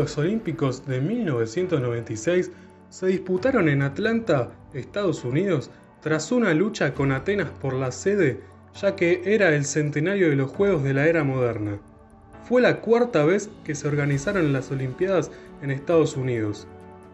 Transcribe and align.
Juegos 0.00 0.16
Olímpicos 0.16 0.86
de 0.86 0.98
1996 0.98 2.50
se 2.88 3.06
disputaron 3.06 3.68
en 3.68 3.82
Atlanta, 3.82 4.50
Estados 4.72 5.26
Unidos, 5.26 5.70
tras 6.00 6.32
una 6.32 6.54
lucha 6.54 6.94
con 6.94 7.12
Atenas 7.12 7.50
por 7.60 7.74
la 7.74 7.92
sede, 7.92 8.40
ya 8.80 8.96
que 8.96 9.20
era 9.26 9.54
el 9.54 9.66
centenario 9.66 10.30
de 10.30 10.36
los 10.36 10.50
Juegos 10.50 10.82
de 10.84 10.94
la 10.94 11.06
era 11.06 11.22
moderna. 11.22 11.78
Fue 12.44 12.62
la 12.62 12.80
cuarta 12.80 13.26
vez 13.26 13.50
que 13.62 13.74
se 13.74 13.88
organizaron 13.88 14.54
las 14.54 14.70
Olimpiadas 14.70 15.30
en 15.60 15.70
Estados 15.70 16.16
Unidos. 16.16 16.66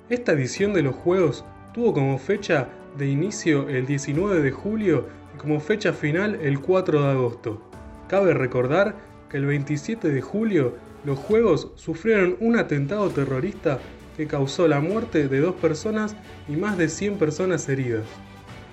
Esta 0.08 0.30
edición 0.30 0.72
de 0.72 0.82
los 0.82 0.94
Juegos 0.94 1.44
tuvo 1.74 1.92
como 1.92 2.16
fecha 2.18 2.68
de 2.96 3.08
inicio 3.08 3.68
el 3.68 3.84
19 3.84 4.42
de 4.42 4.52
julio 4.52 5.08
y 5.34 5.38
como 5.38 5.58
fecha 5.58 5.92
final 5.92 6.36
el 6.36 6.60
4 6.60 7.02
de 7.02 7.10
agosto. 7.10 7.60
Cabe 8.06 8.32
recordar 8.32 8.94
que 9.28 9.38
el 9.38 9.46
27 9.46 10.08
de 10.08 10.22
julio 10.22 10.74
los 11.06 11.20
Juegos 11.20 11.70
sufrieron 11.76 12.36
un 12.40 12.58
atentado 12.58 13.08
terrorista 13.10 13.78
que 14.16 14.26
causó 14.26 14.66
la 14.66 14.80
muerte 14.80 15.28
de 15.28 15.38
dos 15.38 15.54
personas 15.54 16.16
y 16.48 16.56
más 16.56 16.76
de 16.76 16.88
100 16.88 17.16
personas 17.16 17.68
heridas. 17.68 18.04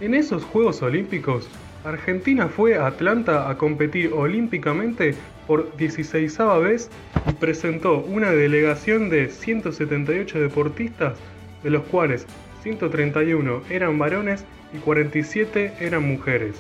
En 0.02 0.16
esos 0.16 0.44
Juegos 0.44 0.82
Olímpicos, 0.82 1.48
Argentina 1.84 2.48
fue 2.48 2.76
a 2.76 2.88
Atlanta 2.88 3.50
a 3.50 3.58
competir 3.58 4.12
olímpicamente 4.14 5.14
por 5.46 5.78
16 5.78 6.40
vez 6.64 6.90
y 7.30 7.34
presentó 7.34 8.00
una 8.00 8.32
delegación 8.32 9.10
de 9.10 9.30
178 9.30 10.40
deportistas, 10.40 11.20
de 11.62 11.70
los 11.70 11.84
cuales 11.84 12.26
131 12.64 13.62
eran 13.70 14.00
varones 14.00 14.44
y 14.74 14.78
47 14.80 15.74
eran 15.80 16.08
mujeres. 16.08 16.56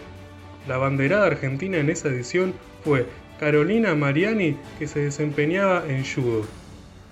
La 0.68 0.78
banderada 0.78 1.26
argentina 1.26 1.78
en 1.78 1.90
esa 1.90 2.10
edición 2.10 2.54
fue 2.84 3.08
Carolina 3.44 3.94
Mariani, 3.94 4.56
que 4.80 4.88
se 4.88 5.02
desempeñaba 5.02 5.84
en 5.90 6.06
judo. 6.06 6.46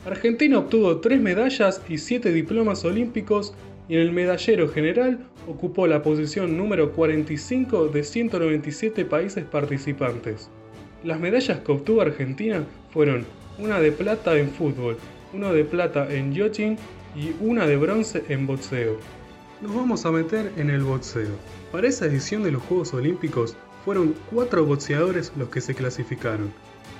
Argentina 0.06 0.60
obtuvo 0.60 1.02
3 1.02 1.20
medallas 1.20 1.82
y 1.90 1.98
7 1.98 2.32
diplomas 2.32 2.86
olímpicos 2.86 3.54
y 3.90 3.96
en 3.96 4.00
el 4.00 4.14
medallero 4.14 4.70
general 4.70 5.20
ocupó 5.46 5.88
la 5.88 6.02
posición 6.02 6.56
número 6.56 6.94
45 6.94 7.90
de 7.90 8.06
197 8.06 9.04
países 9.04 9.44
participantes. 9.44 10.50
Las 11.04 11.20
medallas 11.20 11.59
que 11.59 11.72
obtuvo 11.74 12.00
Argentina 12.00 12.64
fueron 12.94 13.26
una 13.59 13.82
de 13.82 13.92
plata 13.92 14.38
en 14.38 14.52
fútbol, 14.52 14.96
una 15.34 15.52
de 15.52 15.66
plata 15.66 16.08
en 16.14 16.34
yachting 16.34 16.78
y 17.14 17.34
una 17.42 17.68
de 17.68 17.76
bronce 17.76 18.24
en 18.30 18.48
boxeo. 18.48 18.96
Nos 19.62 19.76
vamos 19.76 20.06
a 20.06 20.13
meter 20.13 20.50
en 20.56 20.69
el 20.69 20.84
boxeo. 20.84 21.36
Para 21.74 21.90
esa 21.90 22.06
edición 22.06 22.42
de 22.44 22.53
los 22.53 22.63
Juegos 22.63 22.94
Olímpicos 22.94 23.58
fueron 23.86 24.16
cuatro 24.31 24.66
boxeadores 24.66 25.31
los 25.36 25.50
que 25.50 25.62
se 25.62 25.74
clasificaron. 25.74 26.52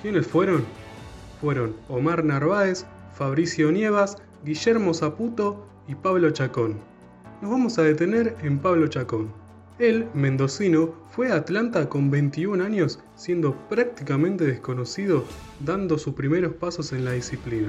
¿Quiénes 0.02 0.26
fueron? 0.26 0.64
Fueron 1.40 1.76
Omar 1.88 2.24
Narváez, 2.24 2.86
Fabricio 3.14 3.70
Nievas, 3.70 4.16
Guillermo 4.44 4.94
Zaputo 4.94 5.66
y 5.88 5.94
Pablo 5.94 6.30
Chacón. 6.30 6.76
Nos 7.40 7.50
vamos 7.50 7.78
a 7.78 7.82
detener 7.82 8.36
en 8.42 8.58
Pablo 8.58 8.86
Chacón. 8.88 9.32
Él, 9.78 10.06
mendocino, 10.14 10.94
fue 11.10 11.32
a 11.32 11.36
Atlanta 11.36 11.88
con 11.88 12.10
21 12.10 12.62
años, 12.62 13.00
siendo 13.16 13.54
prácticamente 13.68 14.44
desconocido, 14.44 15.24
dando 15.60 15.98
sus 15.98 16.14
primeros 16.14 16.54
pasos 16.54 16.92
en 16.92 17.04
la 17.04 17.12
disciplina. 17.12 17.68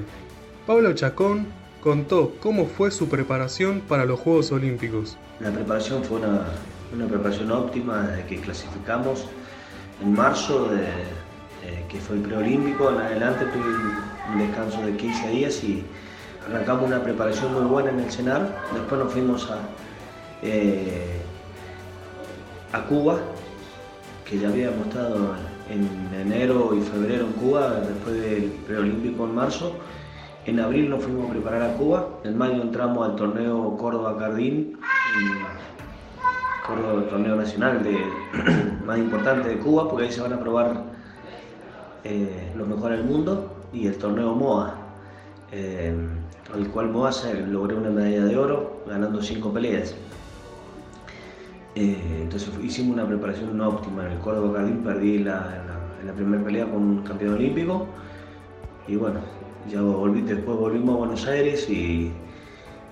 Pablo 0.68 0.94
Chacón 0.94 1.48
contó 1.82 2.36
cómo 2.40 2.66
fue 2.66 2.92
su 2.92 3.10
preparación 3.10 3.82
para 3.82 4.06
los 4.06 4.20
Juegos 4.20 4.52
Olímpicos. 4.52 5.18
La 5.40 5.52
preparación 5.52 6.04
fue 6.04 6.20
una, 6.20 6.46
una 6.94 7.08
preparación 7.08 7.52
óptima 7.52 8.02
desde 8.04 8.26
que 8.26 8.38
clasificamos 8.42 9.26
en 10.02 10.14
marzo, 10.14 10.70
que 11.90 12.00
fue 12.00 12.18
el 12.18 12.24
preolímpico, 12.24 12.90
en 12.90 12.98
adelante 12.98 13.46
tuve 13.46 13.64
un 14.32 14.40
descanso 14.40 14.82
de 14.82 14.98
15 14.98 15.30
días 15.30 15.64
y 15.64 15.84
arrancamos 16.48 16.88
una 16.88 17.02
preparación 17.02 17.54
muy 17.54 17.64
buena 17.64 17.92
en 17.92 18.00
el 18.00 18.12
CENAR, 18.12 18.56
después 18.74 19.00
nos 19.00 19.14
fuimos 19.14 19.50
a, 19.52 19.60
eh, 20.42 21.22
a 22.72 22.82
Cuba, 22.86 23.20
que 24.26 24.40
ya 24.40 24.50
habíamos 24.50 24.88
estado 24.88 25.36
en 25.70 26.10
enero 26.20 26.76
y 26.76 26.82
febrero 26.82 27.28
en 27.28 27.34
Cuba, 27.34 27.80
después 27.88 28.20
del 28.22 28.44
preolímpico 28.68 29.26
en 29.26 29.36
marzo, 29.36 29.76
en 30.46 30.60
abril 30.60 30.90
nos 30.90 31.04
fuimos 31.04 31.30
a 31.30 31.32
preparar 31.32 31.62
a 31.62 31.74
Cuba, 31.76 32.08
en 32.24 32.38
mayo 32.38 32.62
entramos 32.62 33.08
al 33.08 33.16
torneo 33.16 33.78
Córdoba, 33.78 34.18
el 34.36 34.76
torneo 36.66 37.36
nacional 37.36 37.84
de, 37.84 37.98
más 38.86 38.98
importante 38.98 39.50
de 39.50 39.58
Cuba, 39.58 39.90
porque 39.90 40.06
ahí 40.06 40.12
se 40.12 40.22
van 40.22 40.34
a 40.34 40.40
probar 40.40 40.84
eh, 42.04 42.52
los 42.56 42.68
mejores 42.68 43.00
del 43.00 43.08
mundo, 43.08 43.54
y 43.74 43.88
el 43.88 43.98
torneo 43.98 44.36
MOA, 44.36 44.76
eh, 45.52 45.96
al 46.54 46.68
cual 46.70 46.90
MOA 46.90 47.12
se 47.12 47.46
logró 47.48 47.78
una 47.78 47.90
medalla 47.90 48.26
de 48.26 48.38
oro 48.38 48.84
ganando 48.88 49.22
cinco 49.22 49.52
peleas. 49.52 49.96
Eh, 51.76 52.20
entonces 52.22 52.52
hicimos 52.64 52.94
una 52.94 53.08
preparación 53.08 53.58
no 53.58 53.70
óptima. 53.70 54.06
En 54.06 54.12
el 54.12 54.20
Córdoba 54.20 54.60
Cardín 54.60 54.84
perdí 54.84 55.20
la, 55.20 55.34
la, 55.34 56.06
la 56.06 56.14
primera 56.14 56.44
pelea 56.44 56.66
con 56.66 56.84
un 56.84 57.04
campeón 57.04 57.34
olímpico 57.34 57.88
y 58.88 58.96
bueno, 58.96 59.20
ya 59.70 59.82
volví, 59.82 60.22
después 60.22 60.58
volvimos 60.58 60.96
a 60.96 60.98
Buenos 61.00 61.26
Aires 61.26 61.68
y, 61.70 62.12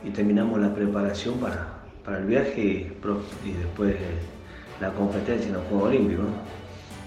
y 0.04 0.10
terminamos 0.10 0.60
la 0.60 0.74
preparación 0.74 1.36
para, 1.36 1.71
para 2.04 2.20
el 2.20 2.26
viaje 2.26 2.62
y, 2.62 3.52
después 3.52 3.96
la 4.80 4.92
competencia 4.94 5.48
en 5.48 5.54
los 5.54 5.64
Juegos 5.68 5.90
Olímpicos. 5.90 6.26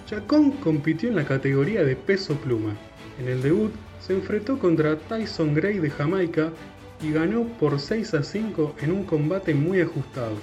Chacón 0.06 0.52
compitió 0.52 1.08
en 1.08 1.16
la 1.16 1.24
categoría 1.24 1.82
de 1.82 1.96
peso 1.96 2.34
pluma. 2.36 2.74
En 3.18 3.28
el 3.28 3.42
debut 3.42 3.72
se 4.00 4.12
enfrentó 4.12 4.58
contra 4.58 4.96
Tyson 4.96 5.54
Gray 5.54 5.78
de 5.78 5.90
Jamaica 5.90 6.50
y 7.02 7.12
ganó 7.12 7.44
por 7.58 7.80
6 7.80 8.14
a 8.14 8.22
5 8.22 8.76
en 8.82 8.92
un 8.92 9.04
combate 9.04 9.54
muy 9.54 9.80
ajustado. 9.80 10.36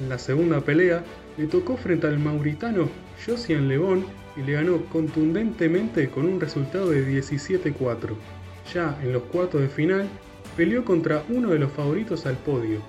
En 0.00 0.08
la 0.08 0.18
segunda 0.18 0.60
pelea 0.60 1.02
le 1.36 1.46
tocó 1.46 1.76
frente 1.76 2.06
al 2.06 2.18
mauritano 2.18 2.88
Josian 3.24 3.68
Lebón 3.68 4.04
y 4.36 4.42
le 4.42 4.52
ganó 4.52 4.84
contundentemente 4.86 6.08
con 6.08 6.26
un 6.26 6.40
resultado 6.40 6.90
de 6.90 7.06
17-4. 7.06 8.14
Ya 8.72 8.98
en 9.02 9.12
los 9.12 9.22
cuartos 9.24 9.62
de 9.62 9.68
final, 9.68 10.08
peleó 10.56 10.84
contra 10.84 11.22
uno 11.28 11.50
de 11.50 11.58
los 11.58 11.72
favoritos 11.72 12.26
al 12.26 12.36
podio, 12.36 12.80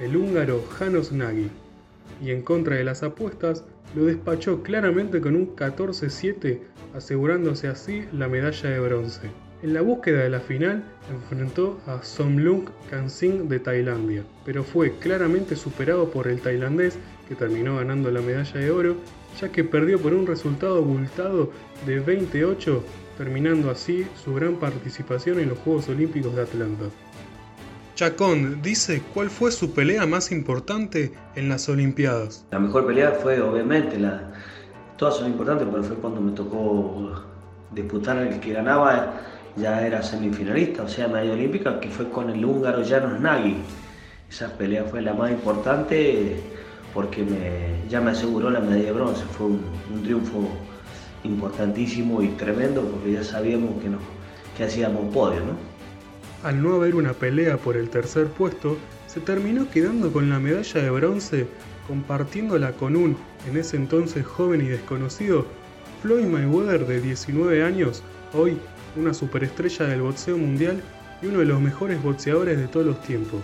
el 0.00 0.16
húngaro 0.16 0.64
Janos 0.78 1.12
Nagy, 1.12 1.50
y 2.22 2.30
en 2.30 2.42
contra 2.42 2.76
de 2.76 2.84
las 2.84 3.02
apuestas 3.02 3.64
lo 3.94 4.04
despachó 4.04 4.62
claramente 4.62 5.20
con 5.20 5.36
un 5.36 5.54
14-7, 5.54 6.60
asegurándose 6.94 7.68
así 7.68 8.04
la 8.12 8.28
medalla 8.28 8.70
de 8.70 8.80
bronce. 8.80 9.30
En 9.62 9.72
la 9.72 9.80
búsqueda 9.80 10.24
de 10.24 10.30
la 10.30 10.40
final 10.40 10.84
enfrentó 11.10 11.80
a 11.86 12.02
Somlung 12.02 12.68
Kansing 12.90 13.48
de 13.48 13.60
Tailandia, 13.60 14.22
pero 14.44 14.62
fue 14.62 14.98
claramente 14.98 15.56
superado 15.56 16.10
por 16.10 16.28
el 16.28 16.40
tailandés 16.40 16.98
que 17.28 17.34
terminó 17.34 17.76
ganando 17.76 18.10
la 18.10 18.20
medalla 18.20 18.60
de 18.60 18.70
oro, 18.70 18.96
ya 19.40 19.50
que 19.50 19.64
perdió 19.64 19.98
por 19.98 20.12
un 20.12 20.26
resultado 20.26 20.76
abultado 20.76 21.50
de 21.86 22.00
28, 22.00 22.84
terminando 23.16 23.70
así 23.70 24.06
su 24.22 24.34
gran 24.34 24.56
participación 24.56 25.40
en 25.40 25.48
los 25.48 25.58
Juegos 25.58 25.88
Olímpicos 25.88 26.34
de 26.34 26.42
Atlanta. 26.42 26.84
Chacón 27.94 28.60
dice 28.60 29.02
cuál 29.14 29.30
fue 29.30 29.52
su 29.52 29.72
pelea 29.72 30.04
más 30.04 30.32
importante 30.32 31.12
en 31.36 31.48
las 31.48 31.68
Olimpiadas. 31.68 32.44
La 32.50 32.58
mejor 32.58 32.86
pelea 32.86 33.12
fue 33.12 33.40
obviamente 33.40 33.98
la... 34.00 34.32
Todas 34.96 35.16
son 35.16 35.28
importantes, 35.28 35.68
pero 35.70 35.84
fue 35.84 35.96
cuando 35.96 36.20
me 36.20 36.32
tocó 36.32 37.22
disputar 37.72 38.18
el 38.18 38.40
que 38.40 38.52
ganaba 38.52 39.20
ya 39.56 39.86
era 39.86 40.02
semifinalista, 40.02 40.82
o 40.82 40.88
sea, 40.88 41.06
medalla 41.06 41.34
olímpica, 41.34 41.78
que 41.78 41.88
fue 41.88 42.10
con 42.10 42.30
el 42.30 42.44
húngaro 42.44 42.82
Janos 42.84 43.20
Nagy. 43.20 43.56
Esa 44.28 44.48
pelea 44.58 44.84
fue 44.84 45.00
la 45.00 45.14
más 45.14 45.30
importante 45.30 46.36
porque 46.92 47.22
me, 47.22 47.88
ya 47.88 48.00
me 48.00 48.10
aseguró 48.10 48.50
la 48.50 48.58
medalla 48.58 48.86
de 48.86 48.92
bronce. 48.92 49.22
Fue 49.36 49.46
un, 49.46 49.60
un 49.92 50.02
triunfo 50.02 50.48
importantísimo 51.22 52.22
y 52.22 52.28
tremendo 52.30 52.82
porque 52.82 53.12
ya 53.12 53.22
sabíamos 53.22 53.80
que, 53.80 53.88
no, 53.88 53.98
que 54.56 54.64
hacíamos 54.64 55.12
podio, 55.14 55.40
¿no? 55.40 55.73
Al 56.44 56.62
no 56.62 56.74
haber 56.74 56.94
una 56.94 57.14
pelea 57.14 57.56
por 57.56 57.74
el 57.74 57.88
tercer 57.88 58.26
puesto, 58.26 58.76
se 59.06 59.18
terminó 59.20 59.70
quedando 59.70 60.12
con 60.12 60.28
la 60.28 60.38
medalla 60.38 60.82
de 60.82 60.90
bronce, 60.90 61.46
compartiéndola 61.88 62.72
con 62.72 62.96
un, 62.96 63.16
en 63.48 63.56
ese 63.56 63.78
entonces 63.78 64.26
joven 64.26 64.60
y 64.60 64.68
desconocido, 64.68 65.46
Floyd 66.02 66.26
Mayweather 66.26 66.86
de 66.86 67.00
19 67.00 67.64
años, 67.64 68.02
hoy 68.34 68.58
una 68.94 69.14
superestrella 69.14 69.86
del 69.86 70.02
boxeo 70.02 70.36
mundial 70.36 70.82
y 71.22 71.28
uno 71.28 71.38
de 71.38 71.46
los 71.46 71.62
mejores 71.62 72.02
boxeadores 72.02 72.58
de 72.58 72.68
todos 72.68 72.84
los 72.84 73.00
tiempos. 73.00 73.40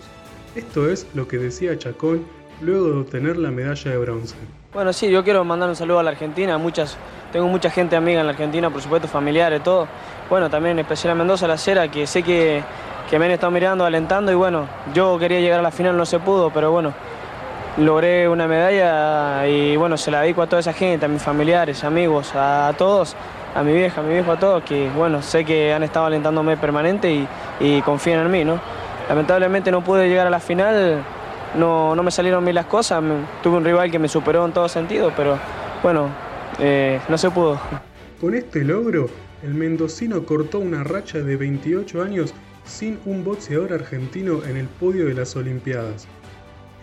Esto 0.54 0.90
es 0.90 1.06
lo 1.14 1.26
que 1.26 1.38
decía 1.38 1.78
Chacón 1.78 2.26
luego 2.60 2.88
de 2.88 2.98
obtener 2.98 3.38
la 3.38 3.50
medalla 3.50 3.90
de 3.90 3.96
bronce. 3.96 4.36
Bueno, 4.74 4.92
sí, 4.92 5.10
yo 5.10 5.24
quiero 5.24 5.42
mandar 5.42 5.70
un 5.70 5.76
saludo 5.76 6.00
a 6.00 6.02
la 6.02 6.10
Argentina, 6.10 6.58
muchas, 6.58 6.98
tengo 7.32 7.48
mucha 7.48 7.70
gente 7.70 7.96
amiga 7.96 8.20
en 8.20 8.26
la 8.26 8.32
Argentina, 8.32 8.68
por 8.68 8.82
supuesto, 8.82 9.08
familiares, 9.08 9.62
todo. 9.62 9.88
Bueno, 10.28 10.50
también 10.50 10.72
en 10.72 10.80
especial 10.80 11.12
a 11.12 11.14
Mendoza, 11.14 11.48
la 11.48 11.56
Cera, 11.56 11.90
que 11.90 12.06
sé 12.06 12.22
que, 12.22 12.62
que 13.10 13.18
me 13.18 13.24
han 13.24 13.32
estado 13.32 13.50
mirando, 13.50 13.84
alentando 13.84 14.30
y 14.30 14.36
bueno, 14.36 14.68
yo 14.94 15.18
quería 15.18 15.40
llegar 15.40 15.58
a 15.58 15.62
la 15.62 15.72
final, 15.72 15.96
no 15.96 16.06
se 16.06 16.20
pudo, 16.20 16.50
pero 16.50 16.70
bueno, 16.70 16.94
logré 17.76 18.28
una 18.28 18.46
medalla 18.46 19.48
y 19.48 19.74
bueno, 19.76 19.96
se 19.96 20.12
la 20.12 20.20
dedico 20.20 20.42
a 20.42 20.46
toda 20.46 20.60
esa 20.60 20.72
gente, 20.72 21.06
a 21.06 21.08
mis 21.08 21.20
familiares, 21.20 21.82
amigos, 21.82 22.30
a 22.36 22.72
todos, 22.78 23.16
a 23.52 23.64
mi 23.64 23.72
vieja, 23.72 24.00
a 24.00 24.04
mi 24.04 24.12
viejo, 24.12 24.30
a 24.30 24.38
todos, 24.38 24.62
que 24.62 24.88
bueno, 24.96 25.22
sé 25.22 25.44
que 25.44 25.72
han 25.72 25.82
estado 25.82 26.06
alentándome 26.06 26.56
permanente 26.56 27.26
y, 27.58 27.82
confían 27.82 28.20
en 28.20 28.30
mí, 28.30 28.44
¿no? 28.44 28.60
Lamentablemente 29.08 29.72
no 29.72 29.82
pude 29.82 30.08
llegar 30.08 30.28
a 30.28 30.30
la 30.30 30.38
final, 30.38 31.02
no, 31.58 31.96
no 31.96 32.02
me 32.04 32.12
salieron 32.12 32.44
bien 32.44 32.54
las 32.54 32.66
cosas, 32.66 33.02
tuve 33.42 33.56
un 33.56 33.64
rival 33.64 33.90
que 33.90 33.98
me 33.98 34.06
superó 34.06 34.46
en 34.46 34.52
todo 34.52 34.68
sentido, 34.68 35.12
pero 35.16 35.36
bueno, 35.82 36.06
eh, 36.60 37.00
no 37.08 37.18
se 37.18 37.28
pudo. 37.28 37.58
Con 38.20 38.36
este 38.36 38.62
logro, 38.62 39.08
el 39.42 39.54
mendocino 39.54 40.24
cortó 40.24 40.60
una 40.60 40.84
racha 40.84 41.18
de 41.18 41.36
28 41.36 42.02
años 42.02 42.34
sin 42.64 42.98
un 43.04 43.24
boxeador 43.24 43.72
argentino 43.72 44.44
en 44.44 44.56
el 44.56 44.66
podio 44.66 45.06
de 45.06 45.14
las 45.14 45.36
Olimpiadas. 45.36 46.06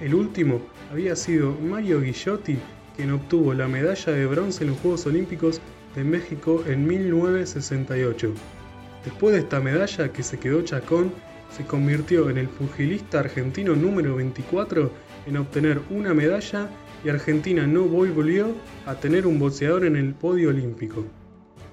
El 0.01 0.13
último 0.13 0.61
había 0.91 1.15
sido 1.15 1.53
Mario 1.53 2.01
Guillotti, 2.01 2.57
quien 2.95 3.11
obtuvo 3.11 3.53
la 3.53 3.67
medalla 3.67 4.11
de 4.13 4.25
bronce 4.25 4.63
en 4.63 4.71
los 4.71 4.79
Juegos 4.79 5.05
Olímpicos 5.05 5.61
de 5.95 6.03
México 6.03 6.63
en 6.67 6.85
1968. 6.85 8.33
Después 9.03 9.33
de 9.33 9.39
esta 9.39 9.59
medalla 9.59 10.11
que 10.11 10.23
se 10.23 10.37
quedó 10.37 10.61
Chacón, 10.61 11.11
se 11.49 11.63
convirtió 11.63 12.29
en 12.29 12.37
el 12.37 12.49
pugilista 12.49 13.19
argentino 13.19 13.75
número 13.75 14.15
24 14.17 14.91
en 15.25 15.37
obtener 15.37 15.81
una 15.89 16.13
medalla 16.13 16.69
y 17.03 17.09
Argentina 17.09 17.65
no 17.65 17.83
volvió 17.83 18.53
a 18.85 18.95
tener 18.95 19.25
un 19.25 19.39
boxeador 19.39 19.85
en 19.85 19.95
el 19.95 20.13
podio 20.13 20.49
olímpico. 20.49 21.05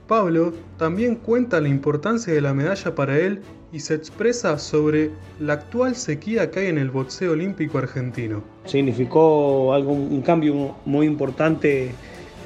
Pablo 0.06 0.52
también 0.76 1.16
cuenta 1.16 1.60
la 1.60 1.68
importancia 1.68 2.32
de 2.32 2.40
la 2.40 2.54
medalla 2.54 2.94
para 2.94 3.18
él 3.18 3.40
y 3.74 3.80
se 3.80 3.94
expresa 3.94 4.56
sobre 4.56 5.10
la 5.40 5.54
actual 5.54 5.96
sequía 5.96 6.48
que 6.48 6.60
hay 6.60 6.66
en 6.68 6.78
el 6.78 6.92
boxeo 6.92 7.32
olímpico 7.32 7.78
argentino. 7.78 8.44
Significó 8.66 9.74
algo, 9.74 9.92
un 9.92 10.22
cambio 10.22 10.76
muy 10.84 11.06
importante 11.08 11.90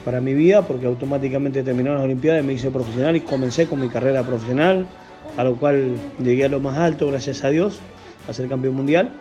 para 0.07 0.23
mi 0.23 0.33
vida 0.33 0.67
porque 0.67 0.87
automáticamente 0.87 1.63
terminó 1.63 1.93
las 1.93 2.03
Olimpiadas, 2.03 2.43
me 2.43 2.55
hice 2.55 2.71
profesional 2.71 3.15
y 3.15 3.21
comencé 3.21 3.67
con 3.67 3.79
mi 3.79 3.91
carrera 3.91 4.23
profesional, 4.23 4.87
a 5.37 5.45
lo 5.45 5.57
cual 5.57 5.97
llegué 6.19 6.47
a 6.47 6.49
lo 6.49 6.61
más 6.61 6.79
alto, 6.79 7.09
gracias 7.09 7.45
a 7.45 7.51
Dios, 7.51 7.79
a 8.27 8.33
ser 8.33 8.49
campeón 8.49 8.77
mundial. 8.77 9.13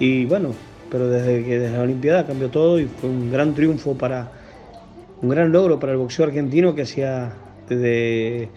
Y 0.00 0.24
bueno, 0.24 0.50
pero 0.90 1.08
desde 1.08 1.44
que 1.44 1.60
desde 1.60 1.76
la 1.76 1.84
Olimpiada 1.84 2.26
cambió 2.26 2.48
todo 2.48 2.80
y 2.80 2.86
fue 2.86 3.08
un 3.08 3.30
gran 3.30 3.54
triunfo 3.54 3.96
para, 3.96 4.32
un 5.22 5.28
gran 5.28 5.52
logro 5.52 5.78
para 5.78 5.92
el 5.92 5.98
boxeo 5.98 6.26
argentino 6.26 6.74
que 6.74 6.82
hacía 6.82 7.34
desde 7.68 8.48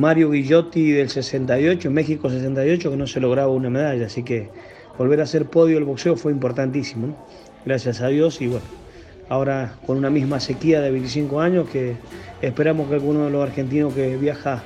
Mario 0.00 0.30
Guillotti 0.30 0.92
del 0.92 1.10
68, 1.10 1.90
México 1.90 2.30
68, 2.30 2.90
que 2.90 2.96
no 2.96 3.06
se 3.06 3.20
lograba 3.20 3.52
una 3.52 3.68
medalla. 3.68 4.06
Así 4.06 4.22
que 4.22 4.48
volver 4.96 5.20
a 5.20 5.26
ser 5.26 5.44
podio 5.44 5.74
del 5.74 5.84
boxeo 5.84 6.16
fue 6.16 6.32
importantísimo. 6.32 7.14
Gracias 7.66 8.00
a 8.00 8.08
Dios 8.08 8.40
y 8.40 8.46
bueno, 8.46 8.64
ahora 9.28 9.74
con 9.86 9.98
una 9.98 10.08
misma 10.08 10.40
sequía 10.40 10.80
de 10.80 10.90
25 10.90 11.40
años 11.40 11.68
que 11.68 11.96
esperamos 12.40 12.88
que 12.88 12.94
alguno 12.94 13.26
de 13.26 13.30
los 13.30 13.42
argentinos 13.42 13.92
que 13.92 14.16
viaja 14.16 14.62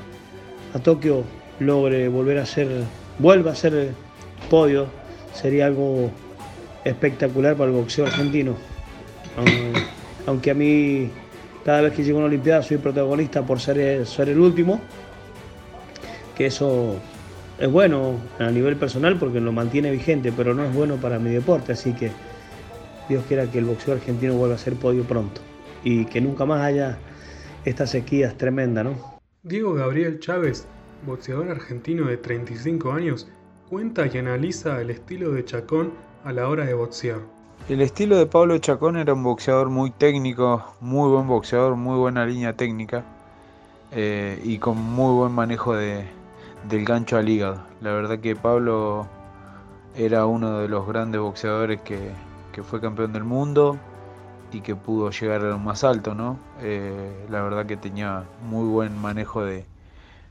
a 0.73 0.79
Tokio 0.79 1.25
logre 1.59 2.07
volver 2.07 2.39
a 2.39 2.47
ser, 2.47 2.69
vuelva 3.19 3.51
a 3.51 3.55
ser 3.57 3.89
podio. 4.49 4.87
Sería 5.33 5.67
algo 5.67 6.13
espectacular 6.85 7.57
para 7.57 7.71
el 7.73 7.77
boxeo 7.77 8.07
argentino. 8.07 8.55
Aunque 10.27 10.53
a 10.53 10.55
mí 10.55 11.11
cada 11.65 11.81
vez 11.81 11.93
que 11.93 12.05
llego 12.05 12.19
a 12.19 12.21
una 12.21 12.29
Olimpiada 12.29 12.63
soy 12.63 12.77
protagonista 12.77 13.43
por 13.43 13.59
ser 13.59 13.79
el 13.79 14.39
último, 14.39 14.81
que 16.37 16.47
eso 16.47 16.97
es 17.59 17.71
bueno 17.71 18.19
a 18.39 18.51
nivel 18.51 18.77
personal 18.77 19.17
porque 19.19 19.41
lo 19.41 19.53
mantiene 19.53 19.91
vigente, 19.91 20.33
pero 20.33 20.55
no 20.55 20.65
es 20.65 20.75
bueno 20.75 20.97
para 20.97 21.19
mi 21.19 21.31
deporte, 21.31 21.73
así 21.73 21.93
que 21.93 22.11
Dios 23.09 23.25
quiera 23.29 23.51
que 23.51 23.59
el 23.59 23.65
boxeo 23.65 23.95
argentino 23.95 24.35
vuelva 24.35 24.57
a 24.57 24.59
ser 24.59 24.75
podio 24.75 25.05
pronto 25.05 25.41
y 25.83 26.07
que 26.07 26.21
nunca 26.21 26.45
más 26.47 26.63
haya 26.63 26.99
estas 27.65 27.91
sequías 27.91 28.37
tremendas, 28.37 28.85
¿no? 28.85 29.21
Diego 29.43 29.75
Gabriel 29.75 30.19
Chávez, 30.21 30.67
boxeador 31.07 31.51
argentino 31.51 32.07
de 32.07 32.17
35 32.17 32.93
años, 32.93 33.29
cuenta 33.69 34.07
y 34.07 34.19
analiza 34.19 34.81
el 34.81 34.91
estilo 34.91 35.33
de 35.33 35.45
Chacón 35.45 35.93
a 36.25 36.33
la 36.33 36.49
hora 36.49 36.65
de 36.65 36.75
boxear. 36.75 37.21
El 37.69 37.81
estilo 37.81 38.17
de 38.17 38.27
Pablo 38.27 38.59
Chacón 38.59 38.97
era 38.97 39.15
un 39.15 39.23
boxeador 39.23 39.71
muy 39.71 39.91
técnico, 39.91 40.77
muy 40.81 41.11
buen 41.11 41.27
boxeador, 41.29 41.77
muy 41.77 41.99
buena 41.99 42.27
línea 42.27 42.55
técnica 42.55 43.05
eh, 43.93 44.41
y 44.43 44.59
con 44.59 44.79
muy 44.79 45.15
buen 45.15 45.33
manejo 45.33 45.75
de, 45.75 46.05
del 46.69 46.85
gancho 46.85 47.17
al 47.17 47.29
hígado. 47.29 47.63
La 47.81 47.93
verdad 47.93 48.19
que 48.19 48.37
Pablo 48.37 49.07
era 49.97 50.27
uno 50.27 50.61
de 50.61 50.69
los 50.69 50.87
grandes 50.87 51.21
boxeadores 51.21 51.81
que, 51.81 52.11
fue 52.63 52.81
campeón 52.81 53.13
del 53.13 53.25
mundo 53.25 53.79
y 54.53 54.61
que 54.61 54.77
pudo 54.77 55.11
llegar 55.11 55.41
a 55.41 55.49
lo 55.51 55.59
más 55.59 55.83
alto, 55.83 56.15
¿no? 56.15 56.39
Eh, 56.63 57.27
la 57.29 57.43
verdad 57.43 57.67
que 57.67 57.77
tenía 57.77 58.25
muy 58.49 58.67
buen 58.69 58.97
manejo 58.97 59.45
de, 59.45 59.65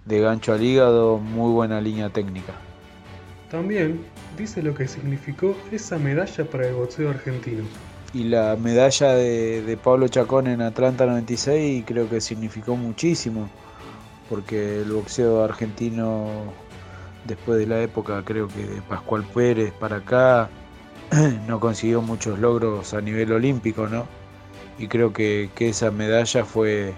de 0.06 0.20
gancho 0.22 0.54
al 0.54 0.64
hígado, 0.64 1.18
muy 1.18 1.52
buena 1.52 1.82
línea 1.82 2.10
técnica. 2.10 2.54
También 3.52 4.06
dice 4.38 4.64
lo 4.64 4.74
que 4.74 4.88
significó 4.88 5.56
esa 5.72 5.98
medalla 5.98 6.46
para 6.46 6.68
el 6.68 6.76
boxeo 6.76 7.10
argentino. 7.10 7.64
Y 8.14 8.24
la 8.26 8.56
medalla 8.56 9.14
de, 9.14 9.62
de 9.64 9.78
Pablo 9.78 10.08
Chacón 10.08 10.48
en 10.48 10.62
Atlanta 10.62 11.06
96 11.06 11.84
creo 11.86 12.10
que 12.10 12.22
significó 12.22 12.76
muchísimo 12.76 13.50
porque 14.30 14.82
el 14.82 14.92
boxeo 14.92 15.44
argentino 15.44 16.54
después 17.26 17.60
de 17.60 17.68
la 17.68 17.82
época 17.82 18.22
creo 18.26 18.48
que 18.48 18.66
de 18.66 18.82
Pascual 18.82 19.24
Pérez 19.34 19.72
para 19.74 19.98
acá 19.98 20.50
no 21.48 21.60
consiguió 21.60 22.02
muchos 22.02 22.40
logros 22.40 22.94
a 22.94 23.02
nivel 23.02 23.32
olímpico, 23.32 23.88
¿no? 23.88 24.08
Y 24.78 24.88
creo 24.88 25.14
que, 25.14 25.50
esa 25.60 25.92
medalla 25.92 26.46
fue, 26.46 26.94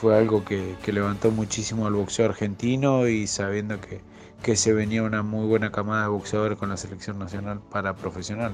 fue 0.00 0.16
algo 0.18 0.44
que, 0.44 0.76
levantó 0.86 1.30
muchísimo 1.30 1.86
al 1.86 1.94
boxeo 1.94 2.26
argentino 2.26 3.06
y 3.06 3.26
sabiendo 3.26 3.80
que, 3.80 4.00
que 4.42 4.56
se 4.56 4.72
venía 4.72 5.02
una 5.02 5.22
muy 5.22 5.46
buena 5.46 5.70
camada 5.70 6.02
de 6.02 6.08
boxeadores 6.08 6.58
con 6.58 6.68
la 6.68 6.76
selección 6.76 7.18
nacional 7.18 7.60
para 7.70 7.94
profesional. 7.94 8.52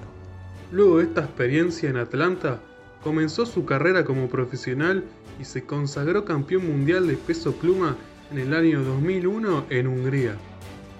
Luego 0.71 0.99
de 0.99 1.05
esta 1.05 1.23
experiencia 1.23 1.89
en 1.89 1.97
Atlanta, 1.97 2.61
comenzó 3.03 3.47
su 3.47 3.65
carrera 3.65 4.05
como 4.05 4.29
profesional 4.29 5.05
y 5.41 5.45
se 5.45 5.65
consagró 5.65 6.25
campeón 6.25 6.67
mundial 6.67 7.07
de 7.07 7.17
peso 7.17 7.53
pluma 7.53 7.97
en 8.31 8.39
el 8.39 8.55
año 8.55 8.83
2001 8.83 9.67
en 9.71 9.87
Hungría. 9.87 10.37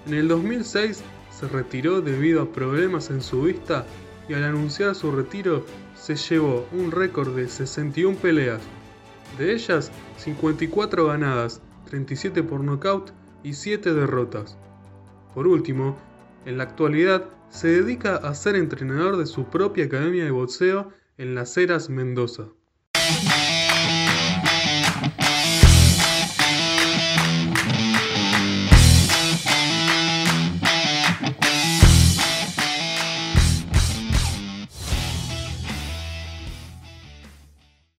En 0.07 0.15
el 0.15 0.27
2006 0.27 1.03
se 1.29 1.47
retiró 1.47 2.01
debido 2.01 2.41
a 2.41 2.51
problemas 2.51 3.09
en 3.09 3.21
su 3.21 3.43
vista 3.43 3.85
y 4.27 4.33
al 4.33 4.43
anunciar 4.43 4.95
su 4.95 5.11
retiro 5.11 5.65
se 5.95 6.15
llevó 6.15 6.67
un 6.71 6.91
récord 6.91 7.35
de 7.35 7.47
61 7.47 8.17
peleas, 8.17 8.61
de 9.37 9.53
ellas 9.53 9.91
54 10.17 11.07
ganadas, 11.07 11.61
37 11.85 12.43
por 12.43 12.63
nocaut 12.63 13.11
y 13.43 13.53
7 13.53 13.93
derrotas. 13.93 14.57
Por 15.33 15.47
último, 15.47 15.97
en 16.45 16.57
la 16.57 16.63
actualidad 16.63 17.25
se 17.49 17.67
dedica 17.67 18.15
a 18.15 18.33
ser 18.33 18.55
entrenador 18.55 19.17
de 19.17 19.25
su 19.25 19.45
propia 19.45 19.85
academia 19.85 20.23
de 20.23 20.31
boxeo 20.31 20.91
en 21.17 21.35
Las 21.35 21.57
Heras, 21.57 21.89
Mendoza. 21.89 22.49